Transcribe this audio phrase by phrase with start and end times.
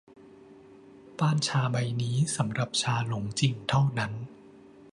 [1.19, 4.11] ป้านชาใบนี้สำหรับชาหลงจิ่งเท่านั้น